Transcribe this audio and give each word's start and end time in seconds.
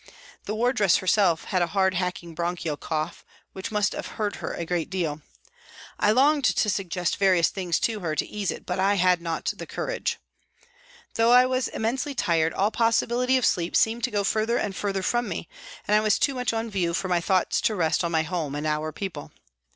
The 0.45 0.55
wardress 0.55 0.97
herself 0.97 1.43
had 1.43 1.61
a 1.61 1.67
hard, 1.67 1.93
hacking, 1.93 2.33
bronchial 2.33 2.75
cough, 2.75 3.23
which 3.53 3.71
must 3.71 3.93
have 3.93 4.07
hurt 4.17 4.37
her 4.37 4.51
a 4.55 4.65
good 4.65 4.89
deal. 4.89 5.21
I 5.99 6.09
longed 6.11 6.43
to 6.45 6.69
suggest 6.71 7.17
various 7.17 7.49
things 7.49 7.79
to 7.81 7.99
her 7.99 8.15
to 8.15 8.25
ease 8.25 8.49
it, 8.49 8.65
but 8.65 8.79
I 8.79 8.95
had 8.95 9.21
not 9.21 9.53
the 9.55 9.67
courage. 9.67 10.17
Though 11.13 11.31
I 11.31 11.45
was 11.45 11.67
immensely 11.67 12.15
tired, 12.15 12.51
all 12.51 12.71
possibility 12.71 13.37
of 13.37 13.45
sleep 13.45 13.75
seemed 13.75 14.03
to 14.05 14.09
go 14.09 14.23
further 14.23 14.57
and 14.57 14.75
further 14.75 15.03
from 15.03 15.29
me, 15.29 15.47
and 15.87 15.93
I 15.93 15.99
was 15.99 16.17
too 16.17 16.33
much 16.33 16.51
on 16.51 16.71
view 16.71 16.95
for 16.95 17.07
my 17.07 17.21
thoughts 17.21 17.61
to 17.61 17.75
rest 17.75 18.03
on 18.03 18.11
my 18.11 18.23
home 18.23 18.55
and 18.55 18.65
our 18.65 18.91
people. 18.91 19.31